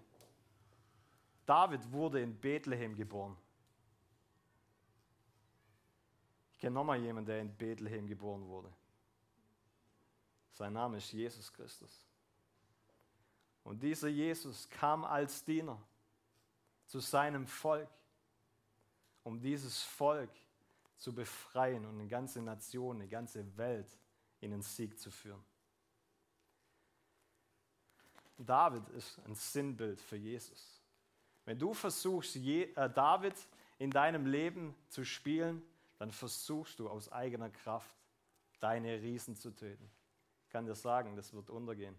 [1.45, 3.37] David wurde in Bethlehem geboren.
[6.51, 8.73] Ich kenne nochmal jemanden, der in Bethlehem geboren wurde.
[10.53, 12.03] Sein Name ist Jesus Christus.
[13.63, 15.79] Und dieser Jesus kam als Diener
[16.87, 17.89] zu seinem Volk,
[19.23, 20.31] um dieses Volk
[20.97, 23.99] zu befreien und eine ganze Nation, eine ganze Welt
[24.41, 25.45] in den Sieg zu führen.
[28.37, 30.81] David ist ein Sinnbild für Jesus.
[31.45, 33.35] Wenn du versuchst, äh, David
[33.77, 35.61] in deinem Leben zu spielen,
[35.97, 37.95] dann versuchst du aus eigener Kraft
[38.59, 39.89] deine Riesen zu töten.
[40.43, 41.95] Ich kann dir sagen, das wird untergehen.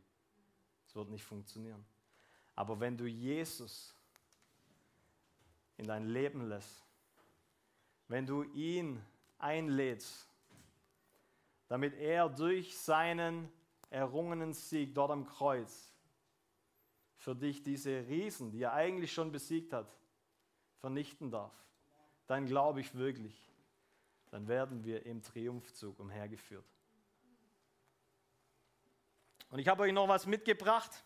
[0.87, 1.85] Es wird nicht funktionieren.
[2.55, 3.95] Aber wenn du Jesus
[5.77, 6.85] in dein Leben lässt,
[8.09, 9.03] wenn du ihn
[9.39, 10.29] einlädst,
[11.69, 13.51] damit er durch seinen
[13.91, 15.93] errungenen Sieg dort am Kreuz
[17.27, 19.93] für dich diese Riesen, die er eigentlich schon besiegt hat,
[20.79, 21.53] vernichten darf,
[22.29, 23.51] dann glaube ich wirklich,
[24.31, 26.65] dann werden wir im Triumphzug umhergeführt.
[29.51, 31.05] Und ich habe euch noch was mitgebracht.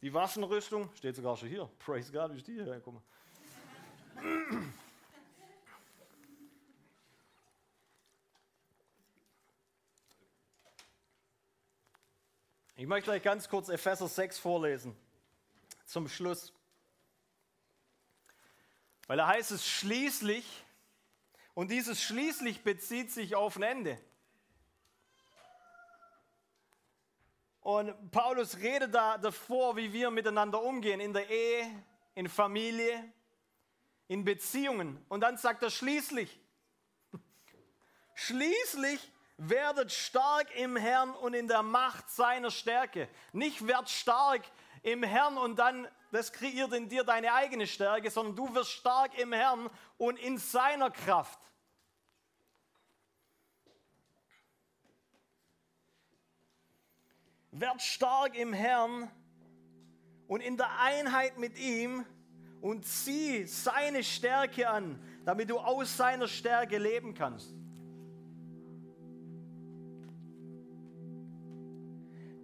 [0.00, 1.68] Die Waffenrüstung steht sogar schon hier.
[1.80, 2.80] Praise God, wie ist die hier?
[12.80, 14.96] Ich möchte euch ganz kurz Epheser 6 vorlesen,
[15.84, 16.52] zum Schluss.
[19.08, 20.46] Weil da heißt es schließlich,
[21.54, 24.00] und dieses schließlich bezieht sich auf ein Ende.
[27.62, 31.68] Und Paulus redet da davor, wie wir miteinander umgehen, in der Ehe,
[32.14, 33.12] in Familie,
[34.06, 35.04] in Beziehungen.
[35.08, 36.38] Und dann sagt er schließlich,
[38.14, 39.00] schließlich
[39.38, 43.08] werdet stark im Herrn und in der Macht seiner Stärke.
[43.32, 44.42] Nicht werd stark
[44.82, 49.16] im Herrn und dann, das kreiert in dir deine eigene Stärke, sondern du wirst stark
[49.16, 51.38] im Herrn und in seiner Kraft.
[57.52, 59.10] Werd stark im Herrn
[60.26, 62.04] und in der Einheit mit ihm
[62.60, 67.54] und zieh seine Stärke an, damit du aus seiner Stärke leben kannst.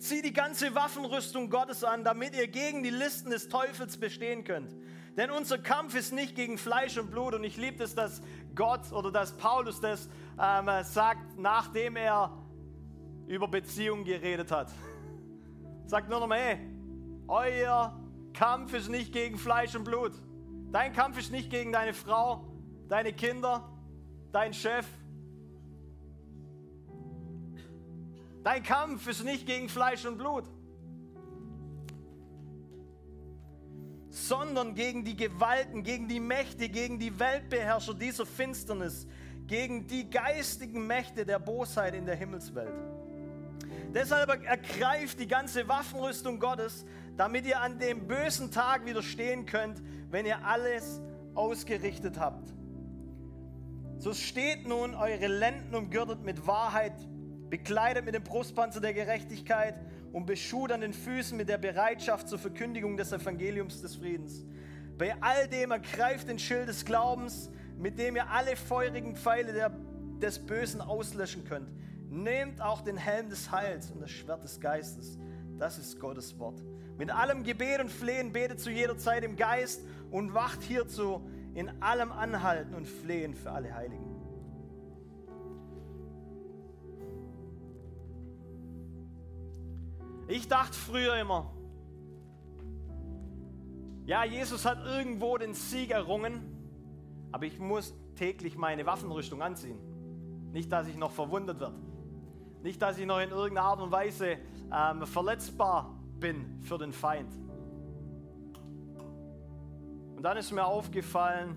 [0.04, 4.70] Zieh die ganze Waffenrüstung Gottes an, damit ihr gegen die Listen des Teufels bestehen könnt.
[5.16, 7.32] Denn unser Kampf ist nicht gegen Fleisch und Blut.
[7.32, 8.20] Und ich liebe es, dass
[8.54, 12.36] Gott oder dass Paulus das ähm, sagt, nachdem er
[13.28, 14.70] über Beziehungen geredet hat.
[15.86, 16.58] Sagt nur noch mal, hey,
[17.26, 17.98] euer
[18.34, 20.12] Kampf ist nicht gegen Fleisch und Blut.
[20.70, 22.44] Dein Kampf ist nicht gegen deine Frau,
[22.90, 23.72] deine Kinder,
[24.32, 24.84] dein Chef,
[28.44, 30.44] Dein Kampf ist nicht gegen Fleisch und Blut,
[34.11, 39.07] sondern gegen die Gewalten, gegen die Mächte, gegen die Weltbeherrscher dieser Finsternis,
[39.46, 42.74] gegen die geistigen Mächte der Bosheit in der Himmelswelt.
[43.94, 46.85] Deshalb ergreift die ganze Waffenrüstung Gottes,
[47.16, 51.00] damit ihr an dem bösen Tag widerstehen könnt, wenn ihr alles
[51.35, 52.52] ausgerichtet habt.
[53.96, 56.92] So steht nun eure Lenden umgürtet mit Wahrheit,
[57.50, 59.74] bekleidet mit dem Brustpanzer der Gerechtigkeit
[60.12, 64.44] und beschut an den Füßen mit der Bereitschaft zur Verkündigung des Evangeliums des Friedens.
[64.96, 69.70] Bei all dem ergreift den Schild des Glaubens, mit dem ihr alle feurigen Pfeile der,
[70.20, 71.68] des Bösen auslöschen könnt.
[72.09, 75.18] Nehmt auch den Helm des Heils und das Schwert des Geistes.
[75.59, 76.62] Das ist Gottes Wort.
[76.96, 81.83] Mit allem Gebet und Flehen betet zu jeder Zeit im Geist und wacht hierzu in
[81.83, 84.13] allem Anhalten und Flehen für alle Heiligen.
[90.26, 91.50] Ich dachte früher immer,
[94.06, 96.42] ja, Jesus hat irgendwo den Sieg errungen,
[97.32, 99.78] aber ich muss täglich meine Waffenrüstung anziehen.
[100.52, 101.76] Nicht, dass ich noch verwundet werde.
[102.62, 104.38] Nicht, dass ich noch in irgendeiner Art und Weise
[104.72, 107.32] ähm, verletzbar bin für den Feind.
[110.16, 111.56] Und dann ist mir aufgefallen,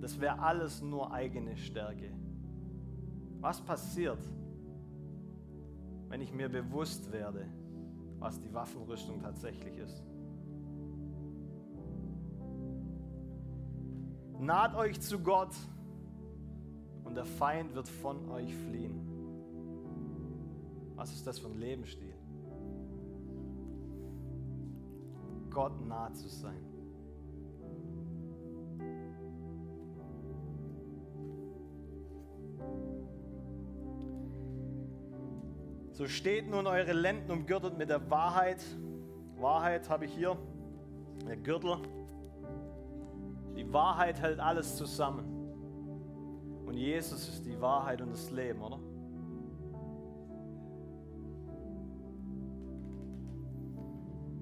[0.00, 2.12] das wäre alles nur eigene Stärke.
[3.40, 4.18] Was passiert,
[6.14, 7.44] wenn ich mir bewusst werde,
[8.20, 10.04] was die Waffenrüstung tatsächlich ist.
[14.38, 15.52] Naht euch zu Gott
[17.02, 18.94] und der Feind wird von euch fliehen.
[20.94, 22.14] Was ist das für ein Lebensstil?
[25.50, 26.64] Gott nah zu sein.
[35.94, 38.60] So steht nun eure Lenden umgürtet mit der Wahrheit.
[39.36, 40.36] Wahrheit habe ich hier,
[41.24, 41.76] der Gürtel.
[43.56, 45.24] Die Wahrheit hält alles zusammen.
[46.66, 48.80] Und Jesus ist die Wahrheit und das Leben, oder?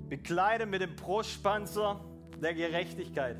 [0.08, 2.00] Bekleidet mit dem Brustpanzer
[2.40, 3.36] der Gerechtigkeit.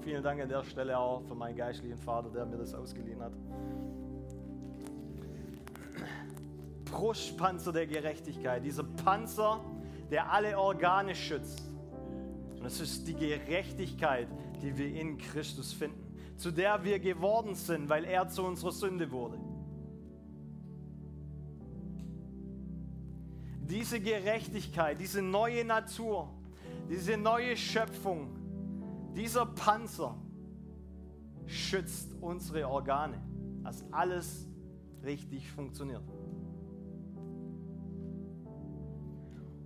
[0.00, 3.32] Vielen Dank an der Stelle auch für meinen geistlichen Vater, der mir das ausgeliehen hat.
[6.94, 9.60] Brustpanzer der Gerechtigkeit, dieser Panzer,
[10.12, 11.68] der alle Organe schützt.
[12.56, 14.28] Und es ist die Gerechtigkeit,
[14.62, 19.10] die wir in Christus finden, zu der wir geworden sind, weil er zu unserer Sünde
[19.10, 19.38] wurde.
[23.68, 26.30] Diese Gerechtigkeit, diese neue Natur,
[26.88, 28.28] diese neue Schöpfung,
[29.16, 30.16] dieser Panzer
[31.46, 33.20] schützt unsere Organe,
[33.64, 34.46] dass alles
[35.02, 36.02] richtig funktioniert.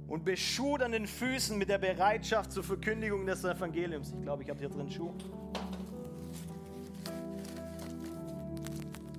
[0.09, 4.15] Und beschut an den Füßen mit der Bereitschaft zur Verkündigung des Evangeliums.
[4.17, 5.13] Ich glaube, ich habe hier drin Schuhe.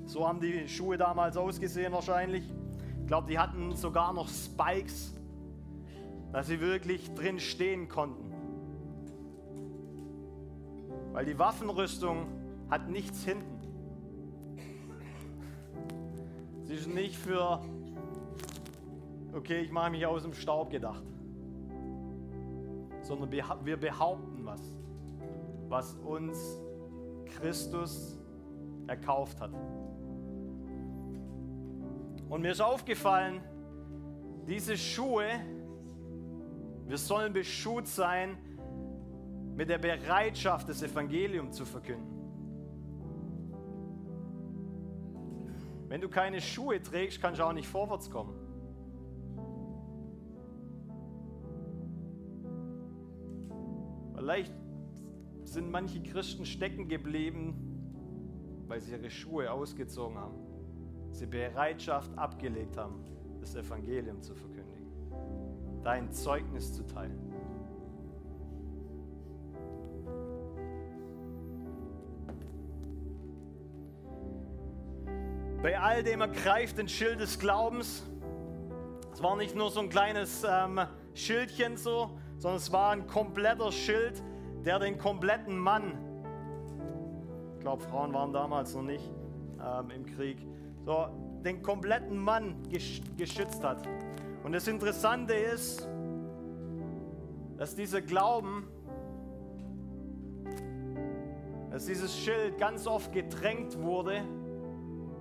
[0.08, 2.44] So haben die Schuhe damals ausgesehen wahrscheinlich.
[3.02, 5.14] Ich glaube, die hatten sogar noch Spikes,
[6.32, 8.34] dass sie wirklich drin stehen konnten.
[11.14, 12.28] Weil die Waffenrüstung
[12.70, 13.60] hat nichts hinten.
[16.64, 17.62] Sie ist nicht für
[19.34, 21.04] okay, ich mache mich aus dem Staub gedacht.
[23.02, 24.62] Sondern wir behaupten was,
[25.68, 26.60] was uns
[27.26, 28.20] Christus
[28.88, 29.52] erkauft hat.
[32.30, 33.42] Und mir ist aufgefallen,
[34.48, 35.26] diese Schuhe,
[36.88, 38.38] wir sollen beschut sein
[39.56, 42.18] mit der Bereitschaft, das Evangelium zu verkünden.
[45.88, 48.39] Wenn du keine Schuhe trägst, kannst du auch nicht vorwärts kommen.
[54.30, 54.54] Vielleicht
[55.44, 57.56] sind manche Christen stecken geblieben,
[58.68, 60.36] weil sie ihre Schuhe ausgezogen haben,
[61.10, 63.04] sie Bereitschaft abgelegt haben,
[63.40, 64.86] das Evangelium zu verkündigen.
[65.82, 67.18] dein Zeugnis zu teilen.
[75.64, 78.06] Bei all dem ergreift den Schild des Glaubens.
[79.12, 80.82] Es war nicht nur so ein kleines ähm,
[81.16, 84.24] Schildchen so, sondern es war ein kompletter Schild,
[84.66, 85.98] der den kompletten Mann,
[87.56, 89.12] ich glaube Frauen waren damals noch nicht
[89.62, 90.38] ähm, im Krieg,
[90.86, 91.08] so
[91.44, 92.56] den kompletten Mann
[93.18, 93.88] geschützt hat.
[94.44, 95.88] Und das Interessante ist,
[97.58, 98.68] dass dieser Glauben,
[101.72, 104.24] dass dieses Schild ganz oft getränkt wurde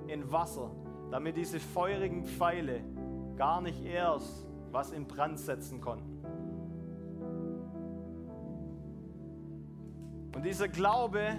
[0.06, 0.70] in Wasser,
[1.10, 2.80] damit diese feurigen Pfeile
[3.36, 6.17] gar nicht erst was in Brand setzen konnten.
[10.34, 11.36] Und dieser Glaube,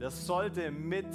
[0.00, 1.08] der sollte mit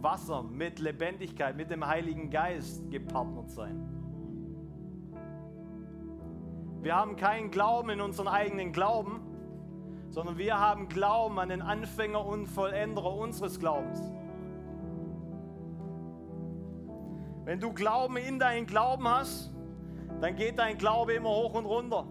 [0.00, 3.88] Wasser, mit Lebendigkeit, mit dem Heiligen Geist gepartnert sein.
[6.80, 9.20] Wir haben keinen Glauben in unseren eigenen Glauben,
[10.10, 14.00] sondern wir haben Glauben an den Anfänger und Vollenderer unseres Glaubens.
[17.44, 19.52] Wenn du Glauben in deinen Glauben hast,
[20.20, 22.06] dann geht dein Glaube immer hoch und runter.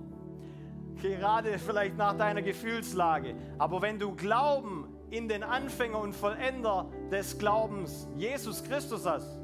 [1.01, 3.35] Gerade vielleicht nach deiner Gefühlslage.
[3.57, 9.39] Aber wenn du Glauben in den Anfänger und Vollender des Glaubens, Jesus Christus hast,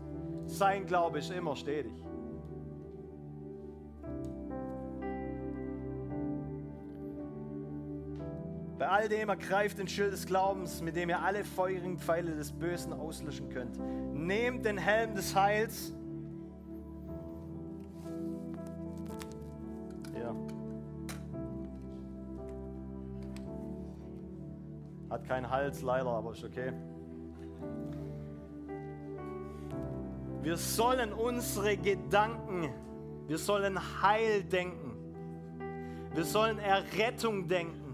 [0.45, 1.91] sein Glaube ist immer stetig.
[8.77, 12.51] Bei all dem ergreift den Schild des Glaubens, mit dem ihr alle feurigen Pfeile des
[12.51, 13.77] Bösen auslöschen könnt.
[14.13, 15.93] Nehmt den Helm des Heils.
[25.09, 26.73] Hat keinen Hals leider, aber ist okay.
[30.41, 32.69] Wir sollen unsere Gedanken,
[33.27, 34.93] wir sollen Heil denken.
[36.13, 37.93] Wir sollen Errettung denken.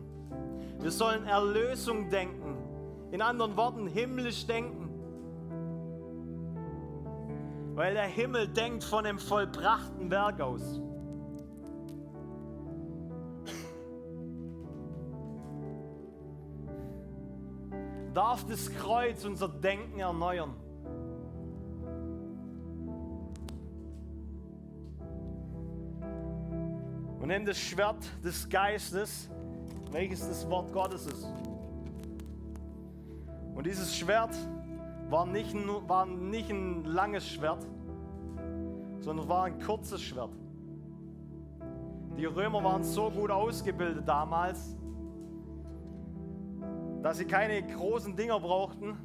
[0.80, 2.57] Wir sollen Erlösung denken.
[3.11, 4.89] In anderen Worten, himmlisch denken.
[7.76, 10.82] Weil der Himmel denkt von dem vollbrachten Werk aus.
[18.14, 20.55] Darf das Kreuz unser Denken erneuern?
[27.20, 29.30] Und nimm das Schwert des Geistes
[29.93, 31.28] welches das Wort Gottes ist.
[33.53, 34.36] Und dieses Schwert
[35.09, 35.55] war nicht,
[35.88, 37.66] war nicht ein langes Schwert,
[38.99, 40.32] sondern war ein kurzes Schwert.
[42.18, 44.76] Die Römer waren so gut ausgebildet damals,
[47.03, 48.97] dass sie keine großen Dinger brauchten,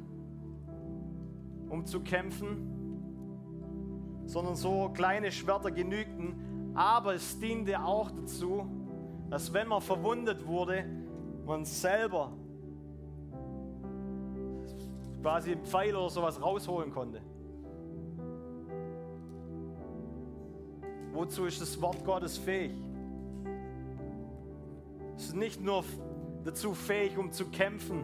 [1.69, 6.71] um zu kämpfen, sondern so kleine Schwerter genügten.
[6.75, 8.65] Aber es diente auch dazu,
[9.29, 10.85] dass wenn man verwundet wurde,
[11.45, 12.31] man selber
[15.21, 17.21] quasi einen Pfeil oder sowas rausholen konnte.
[21.11, 22.71] Wozu ist das Wort Gottes fähig?
[25.17, 25.83] Es ist nicht nur
[26.45, 28.03] dazu fähig, um zu kämpfen,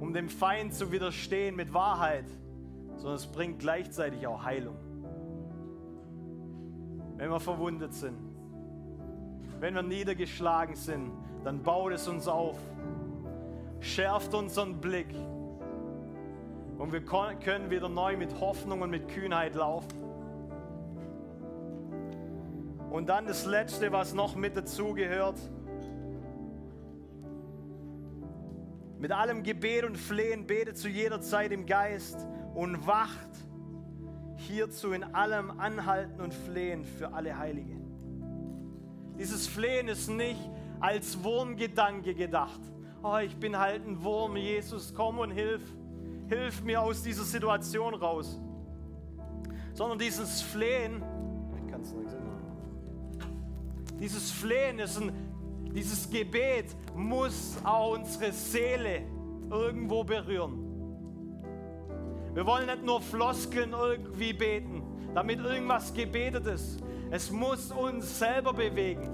[0.00, 2.26] um dem Feind zu widerstehen mit Wahrheit,
[2.96, 4.76] sondern es bringt gleichzeitig auch Heilung.
[7.16, 8.16] Wenn wir verwundet sind.
[9.60, 11.10] Wenn wir niedergeschlagen sind,
[11.44, 12.58] dann baut es uns auf,
[13.80, 15.14] schärft unseren Blick
[16.78, 20.06] und wir können wieder neu mit Hoffnung und mit Kühnheit laufen.
[22.90, 25.38] Und dann das Letzte, was noch mit dazugehört.
[28.98, 33.28] Mit allem Gebet und Flehen betet zu jeder Zeit im Geist und wacht
[34.36, 37.84] hierzu in allem Anhalten und Flehen für alle Heiligen.
[39.18, 40.40] Dieses Flehen ist nicht
[40.80, 42.60] als Wurmgedanke gedacht.
[43.02, 45.62] Oh, ich bin halt ein Wurm, Jesus, komm und hilf.
[46.28, 48.40] Hilf mir aus dieser Situation raus.
[49.74, 51.02] Sondern dieses Flehen,
[51.56, 52.22] ich kann es nicht sehen.
[54.00, 55.12] Dieses Flehen ist ein,
[55.76, 59.02] dieses Gebet muss auch unsere Seele
[59.50, 60.62] irgendwo berühren.
[62.32, 64.82] Wir wollen nicht nur Floskeln irgendwie beten,
[65.14, 66.82] damit irgendwas gebetet ist.
[67.10, 69.10] Es muss uns selber bewegen.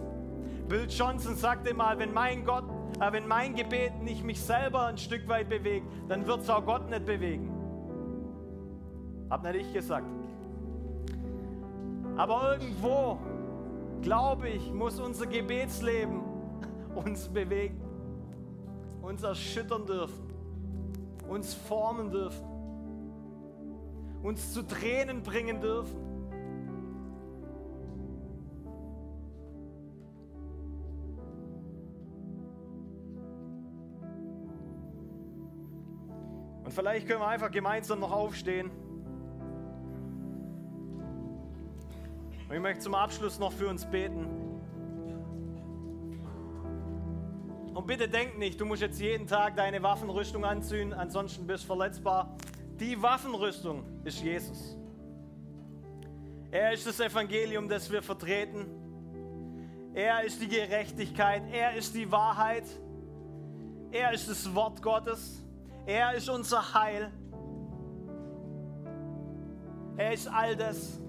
[0.68, 2.64] Bill Johnson sagte mal, wenn mein Gott,
[3.00, 6.64] äh, wenn mein Gebet nicht mich selber ein Stück weit bewegt, dann wird es auch
[6.64, 7.50] Gott nicht bewegen.
[9.28, 10.06] Hab nicht ich gesagt.
[12.16, 13.18] Aber irgendwo,
[14.00, 16.31] glaube ich, muss unser Gebetsleben
[16.94, 17.80] uns bewegen,
[19.00, 20.32] uns erschüttern dürfen,
[21.28, 22.46] uns formen dürfen,
[24.22, 26.12] uns zu Tränen bringen dürfen.
[36.64, 38.70] Und vielleicht können wir einfach gemeinsam noch aufstehen.
[42.48, 44.41] Und ich möchte zum Abschluss noch für uns beten.
[47.82, 51.66] Und bitte denk nicht, du musst jetzt jeden Tag deine Waffenrüstung anziehen, ansonsten bist du
[51.66, 52.36] verletzbar.
[52.78, 54.76] Die Waffenrüstung ist Jesus.
[56.52, 58.66] Er ist das Evangelium, das wir vertreten.
[59.94, 61.42] Er ist die Gerechtigkeit.
[61.50, 62.62] Er ist die Wahrheit.
[63.90, 65.42] Er ist das Wort Gottes.
[65.84, 67.10] Er ist unser Heil.
[69.96, 71.00] Er ist all das.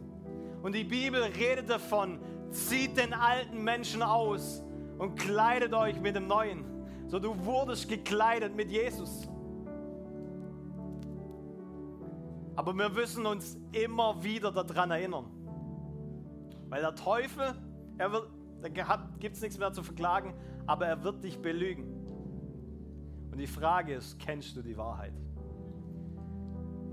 [0.64, 2.18] Und die Bibel redet davon,
[2.50, 4.64] zieht den alten Menschen aus
[5.04, 6.64] und kleidet euch mit dem Neuen.
[7.08, 9.28] So du wurdest gekleidet mit Jesus.
[12.56, 15.26] Aber wir müssen uns immer wieder daran erinnern.
[16.70, 17.54] Weil der Teufel,
[17.98, 18.30] er wird,
[18.62, 18.70] da
[19.20, 20.34] gibt es nichts mehr zu verklagen,
[20.68, 21.84] aber er wird dich belügen.
[23.30, 25.14] Und die Frage ist, kennst du die Wahrheit?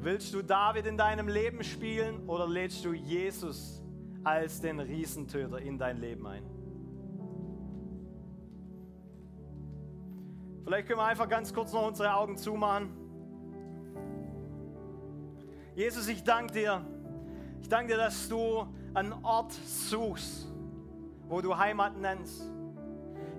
[0.00, 3.84] Willst du David in deinem Leben spielen oder lädst du Jesus
[4.24, 6.59] als den Riesentöter in dein Leben ein?
[10.70, 12.92] Vielleicht können wir einfach ganz kurz noch unsere Augen zumachen.
[15.74, 16.86] Jesus, ich danke dir.
[17.60, 20.46] Ich danke dir, dass du einen Ort suchst,
[21.26, 22.42] wo du Heimat nennst.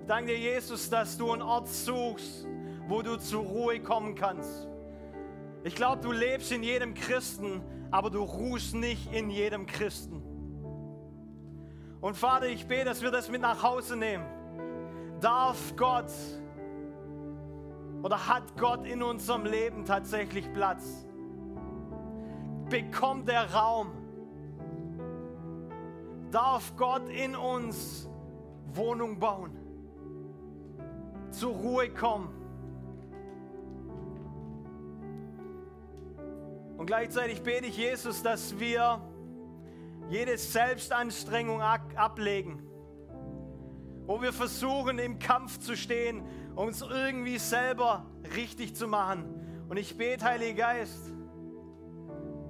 [0.00, 2.46] Ich danke dir, Jesus, dass du einen Ort suchst,
[2.86, 4.68] wo du zur Ruhe kommen kannst.
[5.64, 10.22] Ich glaube, du lebst in jedem Christen, aber du ruhst nicht in jedem Christen.
[12.02, 14.26] Und Vater, ich bete, dass wir das mit nach Hause nehmen.
[15.18, 16.12] Darf Gott
[18.02, 21.06] oder hat Gott in unserem Leben tatsächlich Platz?
[22.68, 23.92] Bekommt der Raum?
[26.30, 28.08] Darf Gott in uns
[28.72, 29.56] Wohnung bauen?
[31.30, 32.28] Zur Ruhe kommen?
[36.76, 39.00] Und gleichzeitig bete ich Jesus, dass wir
[40.10, 42.62] jede Selbstanstrengung ablegen,
[44.06, 46.22] wo wir versuchen im Kampf zu stehen,
[46.54, 49.24] uns irgendwie selber richtig zu machen.
[49.68, 51.10] Und ich bete, Heiliger Geist,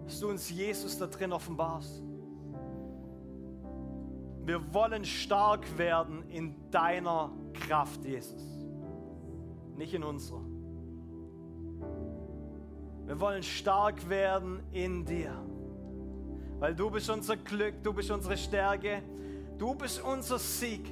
[0.05, 2.03] dass du uns Jesus da drin offenbarst.
[4.45, 8.43] Wir wollen stark werden in deiner Kraft, Jesus,
[9.77, 10.43] nicht in unserer.
[13.07, 15.33] Wir wollen stark werden in dir,
[16.59, 19.03] weil du bist unser Glück, du bist unsere Stärke,
[19.59, 20.89] du bist unser Sieg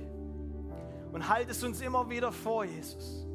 [1.13, 3.27] und halt es uns immer wieder vor, Jesus.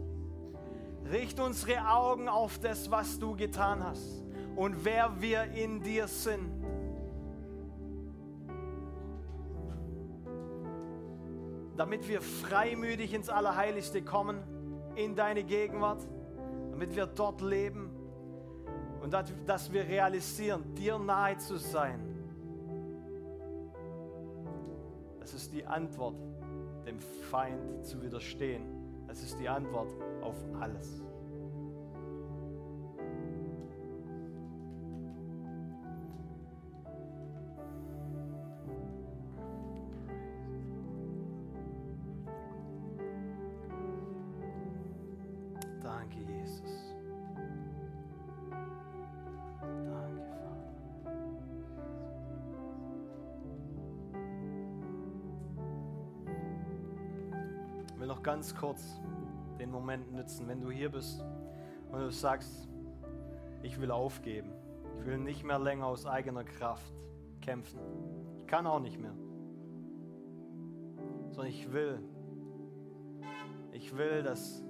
[1.12, 4.24] Richte unsere Augen auf das, was du getan hast
[4.56, 6.50] und wer wir in dir sind.
[11.78, 14.42] Damit wir freimütig ins Allerheiligste kommen,
[14.96, 16.08] in deine Gegenwart,
[16.72, 17.92] damit wir dort leben
[19.02, 22.00] und dass wir realisieren, dir nahe zu sein.
[25.20, 26.16] Das ist die Antwort
[26.86, 28.64] dem Feind zu widerstehen.
[29.08, 29.90] Das ist die Antwort
[30.22, 31.05] auf alles.
[58.36, 59.00] Ganz kurz
[59.60, 61.24] den Moment nützen, wenn du hier bist
[61.90, 62.68] und du sagst,
[63.64, 64.52] ich will aufgeben.
[65.00, 66.92] Ich will nicht mehr länger aus eigener Kraft
[67.40, 67.80] kämpfen.
[68.38, 69.16] Ich kann auch nicht mehr.
[71.30, 71.98] Sondern ich will,
[73.72, 74.62] ich will, dass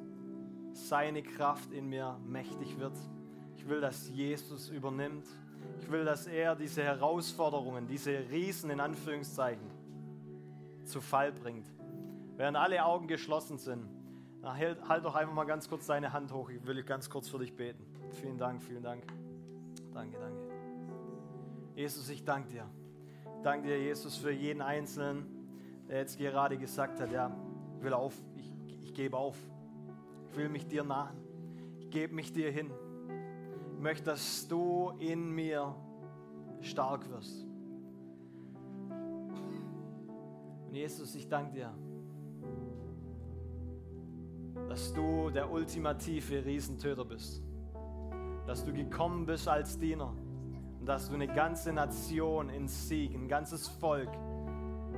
[0.71, 2.99] seine Kraft in mir mächtig wird.
[3.57, 5.25] Ich will, dass Jesus übernimmt.
[5.79, 9.71] Ich will, dass er diese Herausforderungen, diese Riesen in Anführungszeichen
[10.83, 11.65] zu Fall bringt.
[12.37, 13.87] Während alle Augen geschlossen sind,
[14.43, 16.49] halt, halt doch einfach mal ganz kurz deine Hand hoch.
[16.49, 17.85] Ich will ganz kurz für dich beten.
[18.11, 19.03] Vielen Dank, vielen Dank.
[19.93, 20.37] Danke, danke.
[21.75, 22.65] Jesus, ich danke dir.
[23.37, 25.25] Ich danke dir, Jesus, für jeden Einzelnen,
[25.87, 27.35] der jetzt gerade gesagt hat, ja,
[27.77, 29.37] ich will auf, ich, ich gebe auf.
[30.29, 31.15] Ich will mich dir nahen.
[31.79, 32.71] Ich gebe mich dir hin.
[33.73, 35.73] Ich möchte, dass du in mir
[36.61, 37.45] stark wirst.
[40.67, 41.73] Und Jesus, ich danke dir
[44.75, 47.41] dass du der ultimative Riesentöter bist.
[48.45, 50.13] Dass du gekommen bist als Diener
[50.81, 54.09] und dass du eine ganze Nation in Sieg, ein ganzes Volk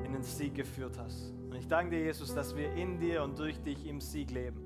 [0.04, 1.32] in den Sieg geführt hast.
[1.48, 4.64] Und ich danke dir, Jesus, dass wir in dir und durch dich im Sieg leben.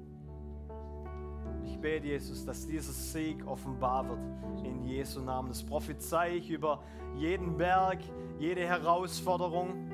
[1.66, 5.50] Ich bete, Jesus, dass dieser Sieg offenbar wird in Jesu Namen.
[5.50, 6.82] Das prophezei ich über
[7.18, 8.00] jeden Berg,
[8.40, 9.92] jede Herausforderung,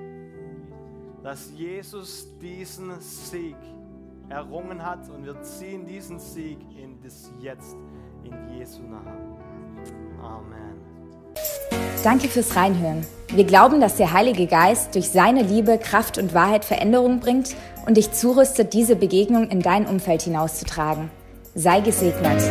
[1.24, 3.56] dass Jesus diesen Sieg
[4.30, 7.78] errungen hat und wir ziehen diesen Sieg in das Jetzt,
[8.24, 9.38] in Jesu Namen.
[10.22, 10.76] Amen.
[12.04, 13.06] Danke fürs Reinhören.
[13.34, 17.56] Wir glauben, dass der Heilige Geist durch seine Liebe, Kraft und Wahrheit Veränderung bringt
[17.86, 21.10] und dich zurüstet, diese Begegnung in dein Umfeld hinauszutragen.
[21.56, 22.42] Sei gesegnet.